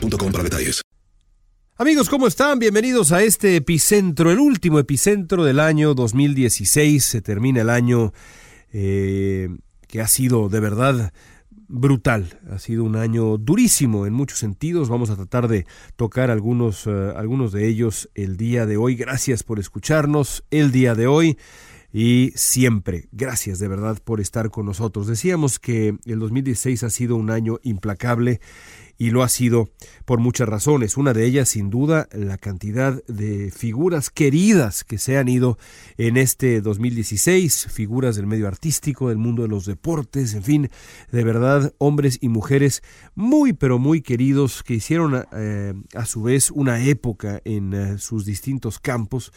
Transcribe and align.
para 0.00 0.44
detalles. 0.44 0.82
Amigos, 1.78 2.08
¿cómo 2.08 2.26
están? 2.26 2.58
Bienvenidos 2.58 3.12
a 3.12 3.22
este 3.22 3.56
epicentro, 3.56 4.30
el 4.30 4.38
último 4.38 4.78
epicentro 4.78 5.44
del 5.44 5.60
año 5.60 5.94
2016. 5.94 7.04
Se 7.04 7.20
termina 7.22 7.62
el 7.62 7.70
año 7.70 8.12
eh, 8.72 9.48
que 9.86 10.00
ha 10.00 10.06
sido 10.06 10.48
de 10.48 10.60
verdad 10.60 11.12
brutal. 11.68 12.40
Ha 12.50 12.58
sido 12.58 12.84
un 12.84 12.96
año 12.96 13.38
durísimo 13.38 14.06
en 14.06 14.12
muchos 14.12 14.38
sentidos. 14.38 14.88
Vamos 14.88 15.10
a 15.10 15.16
tratar 15.16 15.48
de 15.48 15.66
tocar 15.96 16.30
algunos, 16.30 16.86
eh, 16.86 17.12
algunos 17.16 17.52
de 17.52 17.66
ellos 17.66 18.08
el 18.14 18.36
día 18.36 18.66
de 18.66 18.76
hoy. 18.76 18.96
Gracias 18.96 19.42
por 19.42 19.58
escucharnos 19.58 20.44
el 20.50 20.72
día 20.72 20.94
de 20.94 21.06
hoy. 21.06 21.38
Y 21.98 22.32
siempre, 22.34 23.08
gracias 23.10 23.58
de 23.58 23.68
verdad 23.68 23.96
por 24.04 24.20
estar 24.20 24.50
con 24.50 24.66
nosotros. 24.66 25.06
Decíamos 25.06 25.58
que 25.58 25.96
el 26.04 26.18
2016 26.18 26.82
ha 26.82 26.90
sido 26.90 27.16
un 27.16 27.30
año 27.30 27.58
implacable 27.62 28.38
y 28.98 29.10
lo 29.10 29.22
ha 29.22 29.30
sido 29.30 29.70
por 30.04 30.20
muchas 30.20 30.46
razones. 30.46 30.98
Una 30.98 31.14
de 31.14 31.24
ellas, 31.24 31.48
sin 31.48 31.70
duda, 31.70 32.06
la 32.12 32.36
cantidad 32.36 33.02
de 33.06 33.50
figuras 33.50 34.10
queridas 34.10 34.84
que 34.84 34.98
se 34.98 35.16
han 35.16 35.28
ido 35.28 35.56
en 35.96 36.18
este 36.18 36.60
2016, 36.60 37.68
figuras 37.70 38.16
del 38.16 38.26
medio 38.26 38.46
artístico, 38.46 39.08
del 39.08 39.16
mundo 39.16 39.42
de 39.42 39.48
los 39.48 39.64
deportes, 39.64 40.34
en 40.34 40.42
fin, 40.42 40.70
de 41.12 41.24
verdad, 41.24 41.74
hombres 41.78 42.18
y 42.20 42.28
mujeres 42.28 42.82
muy, 43.14 43.54
pero 43.54 43.78
muy 43.78 44.02
queridos 44.02 44.62
que 44.62 44.74
hicieron 44.74 45.24
eh, 45.32 45.72
a 45.94 46.04
su 46.04 46.22
vez 46.22 46.50
una 46.50 46.84
época 46.84 47.40
en 47.46 47.72
eh, 47.72 47.98
sus 47.98 48.26
distintos 48.26 48.78
campos. 48.78 49.32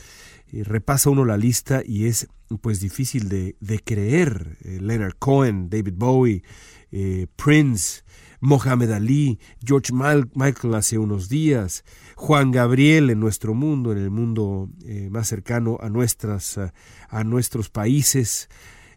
Y 0.51 0.63
repasa 0.63 1.09
uno 1.09 1.25
la 1.25 1.37
lista 1.37 1.83
y 1.85 2.05
es 2.05 2.27
pues 2.61 2.79
difícil 2.79 3.29
de, 3.29 3.55
de 3.59 3.79
creer. 3.79 4.57
Eh, 4.63 4.79
Leonard 4.81 5.15
Cohen, 5.19 5.69
David 5.69 5.93
Bowie, 5.95 6.43
eh, 6.91 7.27
Prince, 7.35 8.01
Mohamed 8.41 8.91
Ali, 8.91 9.39
George 9.63 9.93
Michael 9.93 10.73
hace 10.75 10.97
unos 10.97 11.29
días, 11.29 11.83
Juan 12.15 12.51
Gabriel 12.51 13.09
en 13.09 13.19
nuestro 13.19 13.53
mundo, 13.53 13.91
en 13.91 13.97
el 13.97 14.09
mundo 14.09 14.69
eh, 14.85 15.09
más 15.11 15.27
cercano 15.27 15.77
a, 15.81 15.89
nuestras, 15.89 16.57
a, 16.57 17.23
nuestros 17.23 17.69
países. 17.69 18.49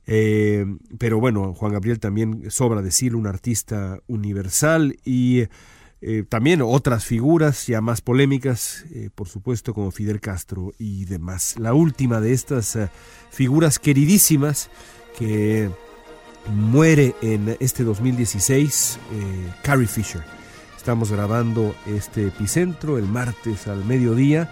Eh, 0.06 0.64
pero 0.98 1.20
bueno, 1.20 1.54
Juan 1.54 1.72
Gabriel 1.72 2.00
también 2.00 2.50
sobra 2.50 2.82
decir 2.82 3.14
un 3.14 3.26
artista 3.26 4.00
universal 4.06 4.96
y 5.04 5.44
eh, 6.04 6.24
también 6.28 6.62
otras 6.62 7.04
figuras 7.04 7.68
ya 7.68 7.80
más 7.80 8.00
polémicas, 8.00 8.84
eh, 8.92 9.08
por 9.14 9.28
supuesto, 9.28 9.72
como 9.72 9.92
Fidel 9.92 10.20
Castro 10.20 10.72
y 10.76 11.04
demás. 11.04 11.54
La 11.60 11.74
última 11.74 12.20
de 12.20 12.32
estas 12.32 12.74
eh, 12.74 12.90
figuras 13.30 13.78
queridísimas 13.78 14.68
que 15.16 15.70
muere 16.52 17.14
en 17.22 17.56
este 17.60 17.84
2016, 17.84 18.98
Carrie 19.62 19.86
Fisher. 19.86 20.24
Estamos 20.76 21.12
grabando 21.12 21.72
este 21.86 22.26
epicentro 22.26 22.98
el 22.98 23.04
martes 23.04 23.68
al 23.68 23.84
mediodía 23.84 24.50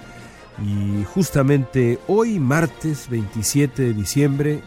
y 0.64 1.04
justamente 1.04 1.98
hoy, 2.06 2.38
martes 2.38 3.08
27 3.10 3.82
de 3.82 3.92
diciembre, 3.92 4.60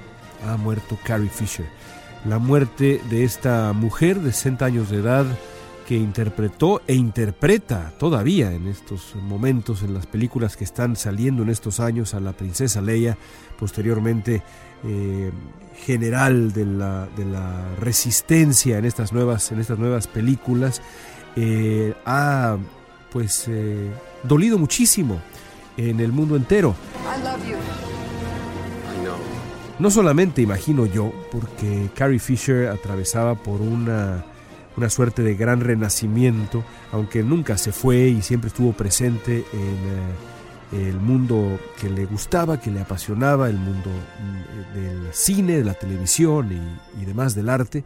ha 0.45 0.57
muerto 0.57 0.99
Carrie 1.05 1.29
Fisher. 1.29 1.67
La 2.25 2.39
muerte 2.39 2.99
de 3.09 3.23
esta 3.23 3.71
mujer 3.71 4.19
de 4.19 4.33
60 4.33 4.65
años 4.65 4.89
de 4.89 4.97
edad, 4.97 5.25
que 5.87 5.95
interpretó 5.95 6.81
e 6.87 6.95
interpreta 6.95 7.93
todavía 7.99 8.51
en 8.51 8.67
estos 8.67 9.15
momentos 9.15 9.83
en 9.83 9.93
las 9.93 10.05
películas 10.05 10.55
que 10.55 10.63
están 10.63 10.95
saliendo 10.95 11.43
en 11.43 11.49
estos 11.49 11.79
años 11.79 12.13
a 12.13 12.19
la 12.19 12.33
princesa 12.33 12.81
Leia, 12.81 13.17
posteriormente 13.57 14.41
eh, 14.85 15.31
general 15.85 16.53
de 16.53 16.65
la, 16.65 17.07
de 17.15 17.25
la, 17.25 17.75
resistencia 17.79 18.77
en 18.77 18.85
estas 18.85 19.11
nuevas, 19.11 19.51
en 19.51 19.59
estas 19.59 19.79
nuevas 19.79 20.07
películas, 20.07 20.81
eh, 21.35 21.93
ha 22.05 22.57
pues 23.11 23.45
eh, 23.47 23.91
dolido 24.23 24.57
muchísimo 24.57 25.21
en 25.77 25.99
el 25.99 26.11
mundo 26.11 26.35
entero. 26.35 26.75
No 29.79 29.89
solamente 29.89 30.41
imagino 30.41 30.85
yo, 30.85 31.11
porque 31.31 31.89
Carrie 31.95 32.19
Fisher 32.19 32.67
atravesaba 32.67 33.35
por 33.35 33.59
una 33.59 34.23
una 34.77 34.89
suerte 34.89 35.21
de 35.23 35.35
gran 35.35 35.61
renacimiento, 35.61 36.63
aunque 36.91 37.23
nunca 37.23 37.57
se 37.57 37.71
fue 37.71 38.07
y 38.07 38.21
siempre 38.21 38.47
estuvo 38.47 38.73
presente 38.73 39.45
en 39.53 40.79
eh, 40.79 40.89
el 40.89 40.99
mundo 40.99 41.59
que 41.79 41.89
le 41.89 42.05
gustaba, 42.05 42.59
que 42.59 42.71
le 42.71 42.81
apasionaba, 42.81 43.49
el 43.49 43.57
mundo 43.57 43.89
mm, 43.89 44.75
del 44.75 45.13
cine, 45.13 45.57
de 45.57 45.63
la 45.63 45.75
televisión 45.75 46.77
y, 46.99 47.05
demás 47.05 47.35
del 47.35 47.49
arte, 47.49 47.83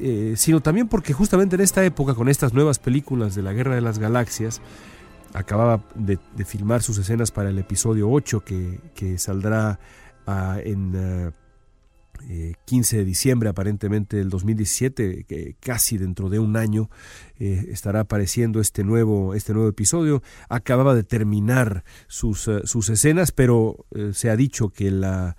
eh, 0.00 0.34
sino 0.36 0.60
también 0.60 0.88
porque 0.88 1.12
justamente 1.12 1.56
en 1.56 1.62
esta 1.62 1.84
época, 1.84 2.14
con 2.14 2.28
estas 2.28 2.54
nuevas 2.54 2.78
películas 2.78 3.34
de 3.34 3.42
la 3.42 3.52
Guerra 3.52 3.74
de 3.74 3.82
las 3.82 3.98
Galaxias, 3.98 4.60
acababa 5.34 5.82
de, 5.94 6.18
filmar 6.44 6.82
sus 6.82 6.98
escenas 6.98 7.30
para 7.30 7.50
el 7.50 7.58
episodio 7.58 8.10
8 8.10 8.40
que, 8.44 8.80
que 8.94 9.18
saldrá 9.18 9.78
uh, 10.26 10.58
en... 10.64 11.28
Uh, 11.28 11.39
eh, 12.28 12.54
15 12.64 12.98
de 12.98 13.04
diciembre 13.04 13.48
aparentemente 13.48 14.16
del 14.16 14.28
2017, 14.28 15.24
que 15.24 15.56
casi 15.60 15.98
dentro 15.98 16.28
de 16.28 16.38
un 16.38 16.56
año 16.56 16.90
eh, 17.38 17.66
estará 17.70 18.00
apareciendo 18.00 18.60
este 18.60 18.84
nuevo, 18.84 19.34
este 19.34 19.52
nuevo 19.52 19.68
episodio. 19.68 20.22
Acababa 20.48 20.94
de 20.94 21.02
terminar 21.02 21.84
sus, 22.06 22.46
uh, 22.48 22.66
sus 22.66 22.88
escenas, 22.90 23.32
pero 23.32 23.86
eh, 23.94 24.10
se 24.14 24.30
ha 24.30 24.36
dicho 24.36 24.70
que 24.70 24.90
la, 24.90 25.36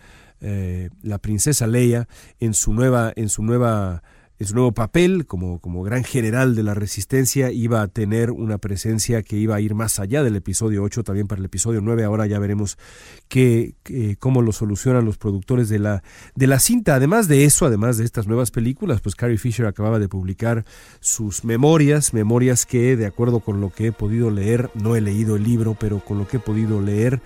la 1.04 1.19
princesa 1.19 1.68
Leia 1.68 2.07
en 2.39 2.56
su 2.56 2.74
nueva, 2.74 3.13
en 3.16 3.30
su 3.30 3.44
nueva 3.44 4.01
en 4.42 4.48
su 4.48 4.56
nuevo 4.56 4.72
papel 4.72 5.28
como, 5.28 5.60
como 5.60 5.84
gran 5.84 6.04
general 6.04 6.56
de 6.56 6.64
la 6.64 6.74
resistencia 6.74 7.52
iba 7.52 7.84
a 7.84 7.88
tener 7.88 8.32
una 8.32 8.58
presencia 8.58 9.22
que 9.22 9.36
iba 9.36 9.56
a 9.56 9.62
ir 9.62 9.76
más 9.76 10.00
allá 10.00 10.24
del 10.24 10.36
episodio 10.36 10.82
8, 10.82 11.04
también 11.04 11.28
para 11.28 11.38
el 11.38 11.46
episodio 11.46 11.80
9. 11.80 12.04
Ahora 12.06 12.26
ya 12.26 12.40
veremos 12.40 12.80
qué, 13.28 13.76
cómo 14.18 14.42
lo 14.42 14.52
solucionan 14.52 15.06
los 15.06 15.20
productores 15.20 15.70
de 15.70 15.78
la, 15.78 16.02
de 16.34 16.48
la 16.48 16.58
cinta. 16.58 16.96
Además 16.96 17.28
de 17.28 17.46
eso, 17.46 17.68
además 17.68 18.00
de 18.00 18.06
estas 18.06 18.26
nuevas 18.26 18.50
películas, 18.50 19.00
pues 19.00 19.14
Carrie 19.14 19.38
Fisher 19.38 19.68
acababa 19.68 20.00
de 20.00 20.10
publicar 20.10 20.66
sus 21.02 21.44
memorias, 21.44 22.12
memorias 22.12 22.66
que 22.66 22.98
de 22.98 23.06
acuerdo 23.06 23.42
con 23.42 23.62
lo 23.62 23.70
que 23.70 23.86
he 23.88 23.92
podido 23.92 24.32
leer, 24.32 24.72
no 24.74 24.96
he 24.96 25.02
leído 25.02 25.36
el 25.36 25.44
libro, 25.44 25.78
pero 25.80 26.04
con 26.04 26.18
lo 26.18 26.28
que 26.28 26.38
he 26.38 26.40
podido 26.40 26.82
leer, 26.82 27.22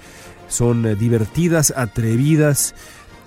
son 0.50 0.86
eh, 0.86 0.96
divertidas, 0.96 1.74
atrevidas, 1.78 2.76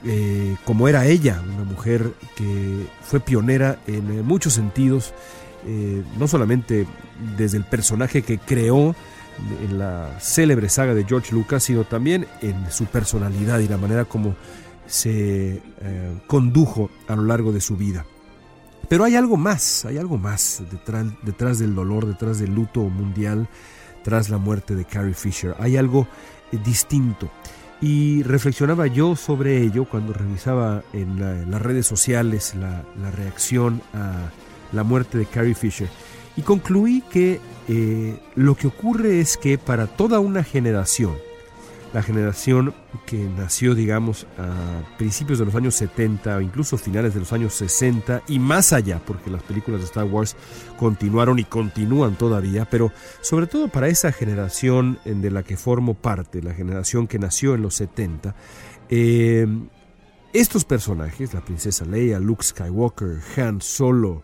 eh, 0.04 0.56
como 0.64 0.86
era 0.88 1.06
ella, 1.06 1.42
mujer 1.78 2.12
que 2.34 2.86
fue 3.02 3.20
pionera 3.20 3.78
en 3.86 4.10
eh, 4.10 4.22
muchos 4.22 4.54
sentidos, 4.54 5.14
eh, 5.64 6.02
no 6.18 6.26
solamente 6.26 6.86
desde 7.36 7.56
el 7.56 7.64
personaje 7.64 8.22
que 8.22 8.38
creó 8.38 8.96
en 9.62 9.78
la 9.78 10.18
célebre 10.20 10.68
saga 10.68 10.94
de 10.94 11.04
George 11.04 11.32
Lucas, 11.32 11.62
sino 11.62 11.84
también 11.84 12.26
en 12.42 12.68
su 12.72 12.86
personalidad 12.86 13.60
y 13.60 13.68
la 13.68 13.76
manera 13.76 14.04
como 14.04 14.34
se 14.88 15.62
condujo 16.26 16.90
a 17.06 17.14
lo 17.14 17.22
largo 17.22 17.52
de 17.52 17.60
su 17.60 17.76
vida. 17.76 18.04
Pero 18.88 19.04
hay 19.04 19.14
algo 19.14 19.36
más, 19.36 19.84
hay 19.84 19.98
algo 19.98 20.18
más 20.18 20.62
detrás, 20.72 21.06
detrás 21.22 21.60
del 21.60 21.76
dolor, 21.76 22.06
detrás 22.06 22.40
del 22.40 22.52
luto 22.52 22.80
mundial, 22.80 23.48
tras 24.02 24.28
la 24.28 24.38
muerte 24.38 24.74
de 24.74 24.84
Carrie 24.84 25.14
Fisher. 25.14 25.54
Hay 25.60 25.76
algo 25.76 26.08
distinto. 26.64 27.30
Y 27.80 28.22
reflexionaba 28.24 28.88
yo 28.88 29.14
sobre 29.14 29.62
ello 29.62 29.84
cuando 29.84 30.12
revisaba 30.12 30.82
en, 30.92 31.50
las 31.50 31.62
redes 31.62 31.86
sociales 31.86 32.54
la, 32.54 32.84
reacción 33.10 33.80
a 33.94 34.30
la 34.72 34.82
muerte 34.82 35.18
de 35.18 35.26
Carrie 35.26 35.54
Fisher. 35.54 35.88
Y 36.36 36.42
concluí 36.42 37.02
que 37.10 37.40
eh, 37.68 38.18
lo 38.34 38.56
que 38.56 38.66
ocurre 38.66 39.20
es 39.20 39.36
que 39.36 39.58
para 39.58 39.86
toda 39.86 40.18
una 40.18 40.42
generación, 40.42 41.16
la 41.92 42.02
generación 42.02 42.74
que 43.06 43.16
nació, 43.16 43.74
digamos, 43.74 44.26
a 44.36 44.82
principios 44.98 45.38
de 45.38 45.46
los 45.46 45.54
años 45.54 45.74
70 45.76 46.36
o 46.36 46.40
incluso 46.40 46.76
finales 46.76 47.14
de 47.14 47.20
los 47.20 47.32
años 47.32 47.54
60 47.54 48.22
y 48.28 48.38
más 48.38 48.72
allá, 48.72 49.00
porque 49.04 49.30
las 49.30 49.42
películas 49.42 49.80
de 49.80 49.86
Star 49.86 50.04
Wars 50.04 50.36
continuaron 50.78 51.38
y 51.38 51.44
continúan 51.44 52.16
todavía, 52.16 52.66
pero 52.66 52.92
sobre 53.20 53.46
todo 53.46 53.68
para 53.68 53.88
esa 53.88 54.12
generación 54.12 54.98
de 55.04 55.30
la 55.30 55.42
que 55.42 55.56
formo 55.56 55.94
parte, 55.94 56.42
la 56.42 56.54
generación 56.54 57.06
que 57.06 57.18
nació 57.18 57.54
en 57.54 57.62
los 57.62 57.74
70, 57.74 58.34
eh, 58.90 59.46
estos 60.32 60.64
personajes, 60.64 61.32
la 61.32 61.44
princesa 61.44 61.86
Leia, 61.86 62.18
Luke 62.18 62.44
Skywalker, 62.44 63.20
Han 63.38 63.62
Solo, 63.62 64.22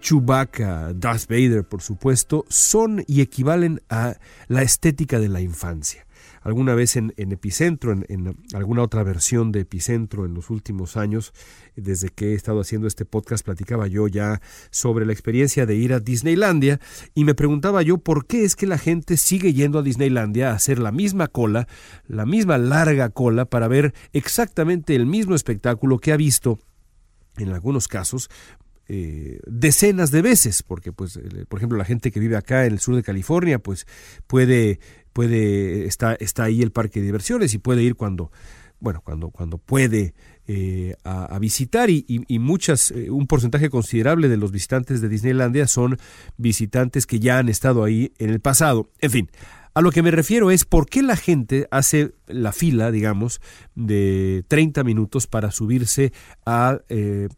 Chewbacca, 0.00 0.92
Darth 0.94 1.28
Vader, 1.28 1.62
por 1.64 1.82
supuesto, 1.82 2.44
son 2.48 3.04
y 3.06 3.20
equivalen 3.20 3.82
a 3.88 4.16
la 4.48 4.62
estética 4.62 5.20
de 5.20 5.28
la 5.28 5.40
infancia 5.40 6.06
alguna 6.42 6.74
vez 6.74 6.96
en, 6.96 7.12
Epicentro, 7.16 7.92
en, 7.92 8.36
alguna 8.54 8.82
otra 8.82 9.02
versión 9.02 9.52
de 9.52 9.60
Epicentro 9.60 10.26
en 10.26 10.34
los 10.34 10.50
últimos 10.50 10.96
años, 10.96 11.32
desde 11.76 12.08
que 12.08 12.32
he 12.32 12.34
estado 12.34 12.60
haciendo 12.60 12.86
este 12.86 13.04
podcast, 13.04 13.44
platicaba 13.44 13.86
yo 13.86 14.08
ya 14.08 14.40
sobre 14.70 15.06
la 15.06 15.12
experiencia 15.12 15.66
de 15.66 15.76
ir 15.76 15.92
a 15.92 16.00
Disneylandia 16.00 16.80
y 17.14 17.24
me 17.24 17.34
preguntaba 17.34 17.82
yo 17.82 17.98
por 17.98 18.26
qué 18.26 18.44
es 18.44 18.56
que 18.56 18.66
la 18.66 18.78
gente 18.78 19.16
sigue 19.16 19.52
yendo 19.52 19.78
a 19.78 19.82
Disneylandia 19.82 20.50
a 20.50 20.54
hacer 20.54 20.78
la 20.78 20.92
misma 20.92 21.28
cola, 21.28 21.68
la 22.06 22.26
misma 22.26 22.58
larga 22.58 23.10
cola 23.10 23.44
para 23.44 23.68
ver 23.68 23.94
exactamente 24.12 24.94
el 24.94 25.06
mismo 25.06 25.34
espectáculo 25.34 25.98
que 25.98 26.12
ha 26.12 26.16
visto 26.16 26.58
en 27.36 27.50
algunos 27.50 27.88
casos 27.88 28.28
eh, 28.88 29.38
decenas 29.46 30.10
de 30.10 30.22
veces, 30.22 30.62
porque 30.62 30.92
pues, 30.92 31.18
por 31.48 31.58
ejemplo, 31.58 31.78
la 31.78 31.84
gente 31.84 32.10
que 32.10 32.20
vive 32.20 32.36
acá 32.36 32.66
en 32.66 32.72
el 32.72 32.80
sur 32.80 32.96
de 32.96 33.02
California, 33.02 33.58
pues 33.58 33.86
puede 34.26 34.80
puede 35.12 35.86
está, 35.86 36.14
está 36.14 36.44
ahí 36.44 36.62
el 36.62 36.72
parque 36.72 37.00
de 37.00 37.06
diversiones 37.06 37.54
y 37.54 37.58
puede 37.58 37.82
ir 37.82 37.96
cuando 37.96 38.30
bueno 38.80 39.00
cuando 39.02 39.30
cuando 39.30 39.58
puede 39.58 40.14
eh, 40.48 40.94
a, 41.04 41.38
visitar 41.38 41.88
y, 41.88 42.04
muchas 42.40 42.90
eh, 42.90 43.10
un 43.10 43.26
porcentaje 43.26 43.70
considerable 43.70 44.28
de 44.28 44.36
los 44.36 44.50
visitantes 44.50 45.00
de 45.00 45.08
Disneylandia 45.08 45.68
son 45.68 45.98
visitantes 46.36 47.06
que 47.06 47.20
ya 47.20 47.38
han 47.38 47.48
estado 47.48 47.84
ahí 47.84 48.12
en 48.18 48.30
el 48.30 48.40
pasado. 48.40 48.90
En 49.00 49.10
fin 49.10 49.28
a 49.74 49.80
lo 49.80 49.90
que 49.90 50.02
me 50.02 50.10
refiero 50.10 50.50
es 50.50 50.64
por 50.64 50.86
qué 50.86 51.02
la 51.02 51.16
gente 51.16 51.66
hace 51.70 52.12
la 52.26 52.52
fila, 52.52 52.90
digamos, 52.90 53.40
de 53.74 54.44
30 54.48 54.84
minutos 54.84 55.26
para 55.26 55.50
subirse 55.50 56.12
a, 56.44 56.80
eh, 56.90 57.28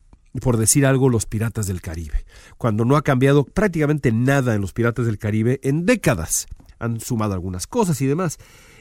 por 0.41 0.56
decir 0.56 0.85
algo, 0.85 1.09
los 1.09 1.26
Piratas 1.26 1.67
del 1.69 1.81
Caribe, 1.81 2.25
cuando 2.59 2.85
no 2.85 2.97
ha 2.97 3.03
cambiado 3.03 3.44
prácticamente 3.44 4.11
nada 4.11 4.55
en 4.55 4.61
los 4.61 4.73
Piratas 4.73 5.06
del 5.06 5.19
Caribe 5.19 5.61
en 5.62 5.87
décadas 5.87 6.47
han 6.84 7.00
sumado 7.00 7.34
algunas 7.34 7.66
cosas 7.66 8.00
y 8.00 8.06
demás. 8.06 8.38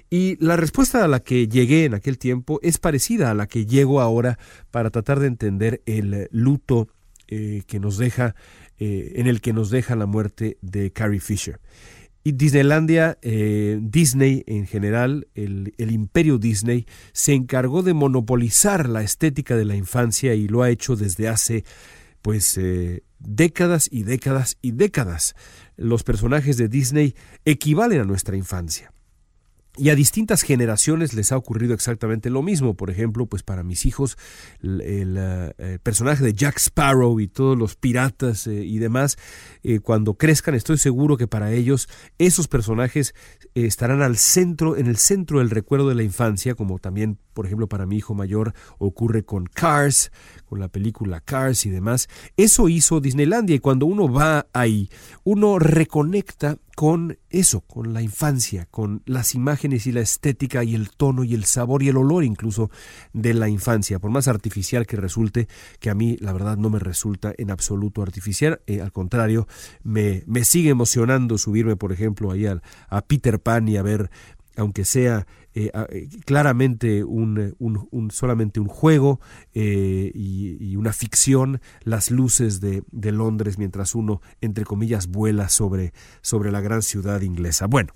Y 0.09 0.37
la 0.43 0.55
respuesta 0.55 1.03
a 1.03 1.07
la 1.07 1.21
que 1.21 1.47
llegué 1.47 1.85
en 1.85 1.95
aquel 1.95 2.19
tiempo 2.19 2.59
es 2.61 2.77
parecida 2.77 3.31
a 3.31 3.33
la 3.33 3.47
que 3.47 3.65
llego 3.65 3.99
ahora 3.99 4.37
para 4.69 4.91
tratar 4.91 5.19
de 5.19 5.27
entender 5.27 5.81
el 5.85 6.27
luto 6.31 6.87
eh, 7.27 7.63
que 7.65 7.79
nos 7.79 7.97
deja, 7.97 8.35
eh, 8.77 9.13
en 9.15 9.25
el 9.25 9.41
que 9.41 9.53
nos 9.53 9.71
deja 9.71 9.95
la 9.95 10.05
muerte 10.05 10.57
de 10.61 10.91
Carrie 10.91 11.19
Fisher. 11.19 11.59
Y 12.23 12.33
Disneylandia, 12.33 13.17
eh, 13.21 13.79
Disney 13.81 14.43
en 14.45 14.67
general, 14.67 15.27
el, 15.33 15.73
el, 15.77 15.91
imperio 15.91 16.37
Disney, 16.37 16.85
se 17.11 17.33
encargó 17.33 17.81
de 17.81 17.93
monopolizar 17.93 18.87
la 18.87 19.01
estética 19.01 19.57
de 19.57 19.65
la 19.65 19.75
infancia 19.75 20.35
y 20.35 20.47
lo 20.47 20.61
ha 20.61 20.69
hecho 20.69 20.95
desde 20.95 21.27
hace, 21.27 21.63
pues, 22.21 22.59
décadas 23.19 23.89
y 23.91 24.03
décadas 24.03 24.57
y 24.61 24.71
décadas 24.71 25.33
los 25.77 26.03
personajes 26.03 26.57
de 26.57 26.67
Disney 26.67 27.15
equivalen 27.45 28.01
a 28.01 28.05
nuestra 28.05 28.37
infancia. 28.37 28.92
Y 29.75 29.89
a 29.89 29.95
distintas 29.95 30.43
generaciones 30.43 31.15
les 31.15 31.31
ha 31.31 31.37
ocurrido 31.37 31.73
exactamente 31.73 32.29
lo 32.29 32.43
mismo. 32.43 32.75
Por 32.75 32.91
ejemplo, 32.91 33.25
pues 33.25 33.41
para 33.41 33.63
mis 33.63 33.87
hijos, 33.87 34.19
el, 34.61 35.17
eh, 35.17 35.79
personaje 35.81 36.23
de 36.23 36.33
Jack 36.33 36.57
Sparrow 36.59 37.19
y 37.19 37.27
todos 37.27 37.57
los 37.57 37.75
piratas 37.75 38.45
eh, 38.45 38.63
y 38.63 38.77
demás, 38.77 39.17
eh, 39.63 39.79
cuando 39.79 40.13
crezcan, 40.13 40.53
estoy 40.53 40.77
seguro 40.77 41.17
que 41.17 41.27
para 41.27 41.51
ellos 41.51 41.89
esos 42.19 42.47
personajes 42.47 43.15
estarán 43.55 44.03
al 44.03 44.17
centro, 44.17 44.77
en 44.77 44.85
el 44.85 44.97
centro 44.97 45.39
del 45.39 45.49
recuerdo 45.49 45.89
de 45.89 45.95
la 45.95 46.03
infancia, 46.03 46.53
como 46.53 46.77
también, 46.77 47.17
por 47.33 47.47
ejemplo, 47.47 47.67
para 47.67 47.87
mi 47.87 47.97
hijo 47.97 48.13
mayor 48.13 48.53
ocurre 48.77 49.23
con 49.25 49.47
Cars, 49.47 50.11
con 50.45 50.59
la 50.59 50.67
película 50.67 51.19
Cars 51.19 51.65
y 51.65 51.71
demás. 51.71 52.09
Eso 52.37 52.69
hizo 52.69 52.99
Disneylandia 52.99 53.55
y 53.55 53.59
cuando 53.59 53.87
uno 53.87 54.11
va 54.11 54.45
ahí, 54.53 54.91
uno 55.23 55.57
reconecta 55.57 56.57
con 56.75 57.17
eso, 57.29 57.61
con 57.61 57.93
la 57.93 58.01
infancia, 58.01 58.67
con 58.71 59.03
las 59.05 59.35
imágenes 59.35 59.85
y 59.87 59.91
la 59.91 60.01
estética 60.01 60.63
y 60.63 60.75
el 60.75 60.89
tono 60.89 61.23
y 61.23 61.33
el 61.33 61.45
sabor 61.45 61.83
y 61.83 61.89
el 61.89 61.97
olor 61.97 62.23
incluso 62.23 62.71
de 63.13 63.33
la 63.33 63.49
infancia, 63.49 63.99
por 63.99 64.11
más 64.11 64.27
artificial 64.27 64.87
que 64.87 64.97
resulte, 64.97 65.47
que 65.79 65.89
a 65.89 65.95
mí 65.95 66.17
la 66.19 66.33
verdad 66.33 66.57
no 66.57 66.69
me 66.69 66.79
resulta 66.79 67.33
en 67.37 67.51
absoluto 67.51 68.01
artificial, 68.01 68.61
eh, 68.67 68.81
al 68.81 68.91
contrario, 68.91 69.47
me, 69.83 70.23
me, 70.25 70.43
sigue 70.43 70.69
emocionando 70.69 71.37
subirme, 71.37 71.75
por 71.75 71.91
ejemplo, 71.91 72.31
ahí 72.31 72.45
a, 72.45 72.61
a 72.89 73.01
Peter 73.01 73.39
Pan 73.39 73.67
y 73.67 73.77
a 73.77 73.81
ver 73.81 74.09
aunque 74.55 74.85
sea 74.85 75.25
eh, 75.55 75.71
eh, 75.89 76.09
claramente 76.25 77.03
un, 77.03 77.55
un, 77.59 78.11
solamente 78.11 78.59
un 78.59 78.67
juego 78.67 79.19
eh, 79.53 80.11
y, 80.13 80.75
una 80.75 80.93
ficción, 80.93 81.61
las 81.83 82.11
luces 82.11 82.59
de, 82.59 82.83
de, 82.91 83.11
Londres 83.11 83.57
mientras 83.57 83.95
uno, 83.95 84.21
entre 84.41 84.65
comillas, 84.65 85.07
vuela 85.07 85.49
sobre, 85.49 85.93
sobre 86.21 86.51
la 86.51 86.61
gran 86.61 86.81
ciudad 86.81 87.21
inglesa. 87.21 87.67
Bueno, 87.67 87.93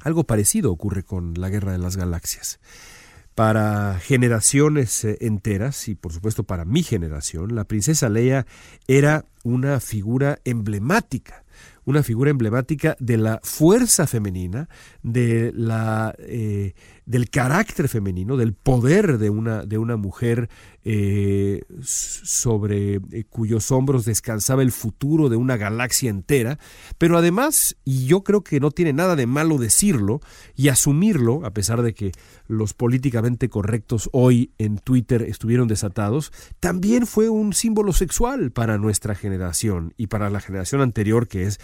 algo 0.00 0.24
parecido 0.24 0.70
ocurre 0.72 1.02
con 1.02 1.34
la 1.34 1.48
Guerra 1.48 1.72
de 1.72 1.78
las 1.78 1.96
Galaxias. 1.96 2.60
Para 3.34 3.98
generaciones 4.00 5.04
enteras, 5.04 5.88
y 5.88 5.94
por 5.94 6.12
supuesto 6.12 6.44
para 6.44 6.64
mi 6.64 6.82
generación, 6.82 7.54
la 7.54 7.64
princesa 7.64 8.08
Leia 8.08 8.46
era 8.86 9.24
una 9.44 9.80
figura 9.80 10.38
emblemática 10.44 11.44
una 11.84 12.02
figura 12.02 12.30
emblemática 12.30 12.96
de 12.98 13.16
la 13.16 13.40
fuerza 13.42 14.06
femenina, 14.06 14.68
de 15.02 15.52
la, 15.54 16.14
eh, 16.18 16.74
del 17.10 17.28
carácter 17.28 17.88
femenino, 17.88 18.36
del 18.36 18.54
poder 18.54 19.18
de 19.18 19.30
una, 19.30 19.66
de 19.66 19.78
una 19.78 19.96
mujer 19.96 20.48
eh, 20.84 21.62
sobre 21.82 23.00
eh, 23.10 23.24
cuyos 23.28 23.72
hombros 23.72 24.04
descansaba 24.04 24.62
el 24.62 24.70
futuro 24.70 25.28
de 25.28 25.34
una 25.34 25.56
galaxia 25.56 26.08
entera, 26.08 26.60
pero 26.98 27.18
además, 27.18 27.76
y 27.84 28.06
yo 28.06 28.22
creo 28.22 28.44
que 28.44 28.60
no 28.60 28.70
tiene 28.70 28.92
nada 28.92 29.16
de 29.16 29.26
malo 29.26 29.58
decirlo 29.58 30.20
y 30.54 30.68
asumirlo, 30.68 31.44
a 31.44 31.50
pesar 31.50 31.82
de 31.82 31.94
que 31.94 32.12
los 32.46 32.74
políticamente 32.74 33.48
correctos 33.48 34.08
hoy 34.12 34.52
en 34.58 34.78
Twitter 34.78 35.22
estuvieron 35.22 35.66
desatados, 35.66 36.32
también 36.60 37.08
fue 37.08 37.28
un 37.28 37.54
símbolo 37.54 37.92
sexual 37.92 38.52
para 38.52 38.78
nuestra 38.78 39.16
generación 39.16 39.94
y 39.96 40.06
para 40.06 40.30
la 40.30 40.38
generación 40.38 40.80
anterior 40.80 41.26
que 41.26 41.42
es 41.42 41.58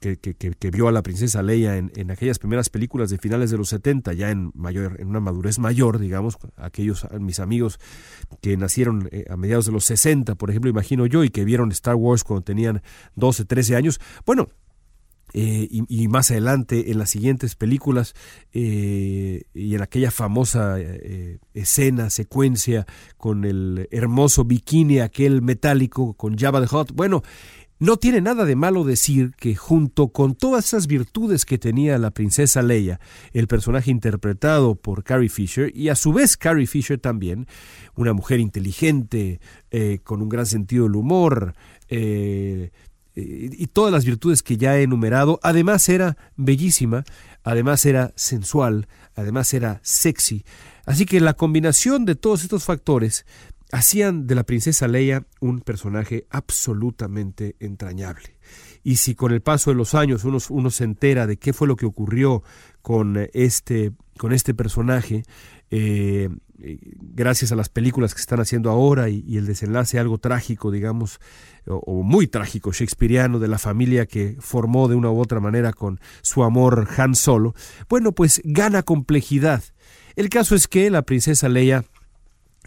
que, 0.00 0.18
que, 0.18 0.70
vio 0.70 0.88
a 0.88 0.92
la 0.92 1.02
princesa 1.02 1.42
Leia 1.42 1.76
en, 1.76 1.90
en 1.94 2.10
aquellas 2.10 2.38
primeras 2.38 2.68
películas 2.68 3.08
de 3.08 3.18
finales 3.18 3.50
de 3.50 3.56
los 3.56 3.70
70, 3.70 4.12
ya 4.12 4.30
en 4.30 4.50
mayor 4.54 4.79
en 4.84 5.08
una 5.08 5.20
madurez 5.20 5.58
mayor, 5.58 5.98
digamos, 5.98 6.38
aquellos 6.56 7.06
mis 7.18 7.40
amigos 7.40 7.78
que 8.40 8.56
nacieron 8.56 9.08
eh, 9.12 9.24
a 9.28 9.36
mediados 9.36 9.66
de 9.66 9.72
los 9.72 9.84
60, 9.84 10.34
por 10.34 10.50
ejemplo, 10.50 10.70
imagino 10.70 11.06
yo, 11.06 11.24
y 11.24 11.30
que 11.30 11.44
vieron 11.44 11.70
Star 11.72 11.94
Wars 11.94 12.24
cuando 12.24 12.42
tenían 12.42 12.82
12, 13.16 13.44
13 13.44 13.76
años, 13.76 14.00
bueno, 14.24 14.48
eh, 15.32 15.68
y, 15.70 16.08
más 16.08 16.32
adelante 16.32 16.90
en 16.90 16.98
las 16.98 17.10
siguientes 17.10 17.54
películas 17.54 18.14
eh, 18.52 19.44
y 19.54 19.76
en 19.76 19.80
aquella 19.80 20.10
famosa 20.10 20.76
escena, 21.54 22.10
secuencia 22.10 22.84
con 23.16 23.44
el 23.44 23.86
hermoso 23.92 24.44
bikini, 24.44 24.98
aquel 24.98 25.40
metálico 25.40 26.14
con 26.14 26.36
Java 26.36 26.60
de 26.60 26.66
Hot. 26.66 26.92
Bueno, 26.94 27.22
no 27.80 27.96
tiene 27.96 28.20
nada 28.20 28.44
de 28.44 28.56
malo 28.56 28.84
decir 28.84 29.32
que 29.36 29.56
junto 29.56 30.08
con 30.08 30.34
todas 30.34 30.66
esas 30.66 30.86
virtudes 30.86 31.46
que 31.46 31.58
tenía 31.58 31.96
la 31.98 32.10
princesa 32.10 32.62
Leia, 32.62 33.00
el 33.32 33.48
personaje 33.48 33.90
interpretado 33.90 34.74
por 34.74 35.02
Carrie 35.02 35.30
Fisher, 35.30 35.72
y 35.74 35.88
a 35.88 35.96
su 35.96 36.12
vez 36.12 36.36
Carrie 36.36 36.66
Fisher 36.66 37.00
también, 37.00 37.46
una 37.96 38.12
mujer 38.12 38.38
inteligente, 38.38 39.40
eh, 39.70 39.98
con 40.04 40.20
un 40.20 40.28
gran 40.28 40.44
sentido 40.44 40.84
del 40.84 40.96
humor, 40.96 41.54
eh, 41.88 42.70
y 43.16 43.66
todas 43.68 43.92
las 43.92 44.04
virtudes 44.04 44.42
que 44.42 44.56
ya 44.56 44.78
he 44.78 44.82
enumerado, 44.82 45.40
además 45.42 45.88
era 45.88 46.16
bellísima, 46.36 47.04
además 47.42 47.84
era 47.84 48.12
sensual, 48.14 48.88
además 49.14 49.52
era 49.52 49.80
sexy. 49.82 50.44
Así 50.86 51.06
que 51.06 51.20
la 51.20 51.34
combinación 51.34 52.04
de 52.04 52.14
todos 52.14 52.42
estos 52.42 52.64
factores 52.64 53.26
hacían 53.72 54.26
de 54.26 54.34
la 54.34 54.44
princesa 54.44 54.88
Leia 54.88 55.26
un 55.40 55.60
personaje 55.60 56.26
absolutamente 56.30 57.56
entrañable. 57.60 58.36
Y 58.82 58.96
si 58.96 59.14
con 59.14 59.32
el 59.32 59.42
paso 59.42 59.70
de 59.70 59.76
los 59.76 59.94
años 59.94 60.24
uno, 60.24 60.70
se 60.70 60.84
entera 60.84 61.26
de 61.26 61.36
qué 61.36 61.52
fue 61.52 61.68
lo 61.68 61.76
que 61.76 61.86
ocurrió 61.86 62.42
con 62.82 63.28
este, 63.32 63.92
con 64.16 64.32
este 64.32 64.54
personaje, 64.54 65.22
eh, 65.70 66.30
gracias 66.58 67.52
a 67.52 67.56
las 67.56 67.68
películas 67.68 68.12
que 68.12 68.18
se 68.18 68.22
están 68.22 68.40
haciendo 68.40 68.70
ahora 68.70 69.08
y, 69.08 69.36
el 69.36 69.46
desenlace 69.46 69.98
algo 69.98 70.18
trágico, 70.18 70.70
digamos, 70.70 71.20
o, 71.66 72.02
muy 72.02 72.26
trágico, 72.26 72.72
shakespeariano, 72.72 73.38
de 73.38 73.48
la 73.48 73.58
familia 73.58 74.06
que 74.06 74.36
formó 74.40 74.88
de 74.88 74.96
una 74.96 75.10
u 75.10 75.20
otra 75.20 75.40
manera 75.40 75.72
con 75.72 76.00
su 76.22 76.42
amor 76.42 76.88
Han 76.96 77.14
Solo, 77.14 77.54
bueno, 77.88 78.12
pues 78.12 78.40
gana 78.44 78.82
complejidad. 78.82 79.62
El 80.16 80.28
caso 80.28 80.54
es 80.54 80.68
que 80.68 80.90
la 80.90 81.02
princesa 81.02 81.48
Leia 81.48 81.84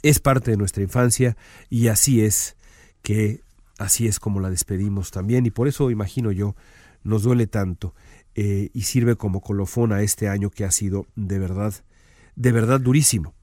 es 0.03 0.19
parte 0.19 0.51
de 0.51 0.57
nuestra 0.57 0.83
infancia 0.83 1.35
y 1.69 1.87
así 1.87 2.21
es 2.21 2.55
que 3.01 3.41
así 3.79 4.07
es 4.07 4.19
como 4.19 4.39
la 4.39 4.49
despedimos 4.49 5.09
también 5.09 5.45
y 5.45 5.51
por 5.51 5.67
eso 5.67 5.89
imagino 5.89 6.31
yo 6.31 6.55
nos 7.03 7.23
duele 7.23 7.47
tanto 7.47 7.95
eh, 8.35 8.69
y 8.73 8.81
sirve 8.83 9.15
como 9.15 9.41
colofón 9.41 9.91
a 9.93 10.01
este 10.01 10.27
año 10.27 10.51
que 10.51 10.65
ha 10.65 10.71
sido 10.71 11.07
de 11.15 11.39
verdad 11.39 11.73
de 12.35 12.51
verdad 12.51 12.79
durísimo. 12.79 13.33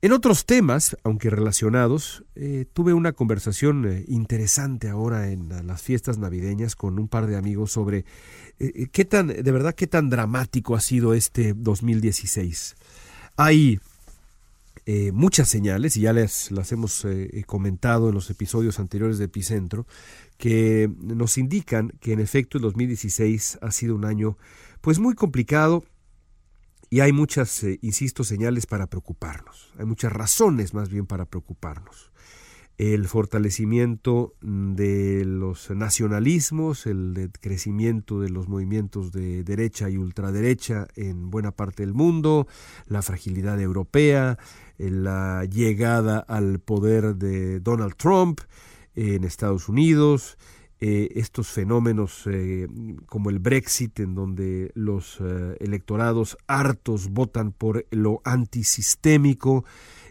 En 0.00 0.10
otros 0.10 0.46
temas, 0.46 0.96
aunque 1.04 1.30
relacionados, 1.30 2.24
eh, 2.34 2.64
tuve 2.72 2.92
una 2.92 3.12
conversación 3.12 3.86
eh, 3.86 4.04
interesante 4.08 4.88
ahora 4.88 5.30
en 5.30 5.48
las 5.64 5.80
fiestas 5.80 6.18
navideñas 6.18 6.74
con 6.74 6.98
un 6.98 7.06
par 7.06 7.28
de 7.28 7.36
amigos 7.36 7.70
sobre 7.70 8.04
qué 8.90 9.04
tan, 9.04 9.28
de 9.28 9.52
verdad, 9.52 9.74
qué 9.74 9.86
tan 9.86 10.10
dramático 10.10 10.74
ha 10.74 10.80
sido 10.80 11.14
este 11.14 11.52
2016. 11.54 12.74
Hay 13.36 13.80
eh, 14.84 15.12
muchas 15.12 15.48
señales, 15.48 15.96
y 15.96 16.02
ya 16.02 16.12
les, 16.12 16.50
las 16.50 16.72
hemos 16.72 17.04
eh, 17.04 17.44
comentado 17.46 18.08
en 18.08 18.14
los 18.14 18.28
episodios 18.30 18.80
anteriores 18.80 19.18
de 19.18 19.26
Epicentro, 19.26 19.86
que 20.38 20.90
nos 20.98 21.38
indican 21.38 21.90
que 22.00 22.12
en 22.12 22.20
efecto 22.20 22.58
el 22.58 22.62
2016 22.62 23.58
ha 23.62 23.70
sido 23.70 23.94
un 23.94 24.04
año 24.04 24.36
pues 24.80 24.98
muy 24.98 25.14
complicado 25.14 25.84
y 26.90 27.00
hay 27.00 27.12
muchas, 27.12 27.62
eh, 27.62 27.78
insisto, 27.82 28.24
señales 28.24 28.66
para 28.66 28.88
preocuparnos, 28.88 29.72
hay 29.78 29.86
muchas 29.86 30.12
razones 30.12 30.74
más 30.74 30.88
bien 30.88 31.06
para 31.06 31.26
preocuparnos 31.26 32.11
el 32.82 33.06
fortalecimiento 33.06 34.34
de 34.40 35.24
los 35.24 35.70
nacionalismos, 35.70 36.86
el 36.86 37.30
crecimiento 37.40 38.20
de 38.20 38.28
los 38.28 38.48
movimientos 38.48 39.12
de 39.12 39.44
derecha 39.44 39.88
y 39.88 39.98
ultraderecha 39.98 40.88
en 40.96 41.30
buena 41.30 41.52
parte 41.52 41.84
del 41.84 41.94
mundo, 41.94 42.48
la 42.88 43.02
fragilidad 43.02 43.60
europea, 43.60 44.36
la 44.78 45.44
llegada 45.44 46.18
al 46.18 46.58
poder 46.58 47.14
de 47.14 47.60
Donald 47.60 47.94
Trump 47.94 48.40
en 48.96 49.22
Estados 49.22 49.68
Unidos, 49.68 50.36
eh, 50.84 51.20
estos 51.20 51.46
fenómenos 51.46 52.24
eh, 52.26 52.66
como 53.06 53.30
el 53.30 53.38
Brexit, 53.38 54.00
en 54.00 54.16
donde 54.16 54.72
los 54.74 55.18
eh, 55.20 55.56
electorados 55.60 56.36
hartos 56.48 57.10
votan 57.10 57.52
por 57.52 57.86
lo 57.92 58.20
antisistémico, 58.24 59.64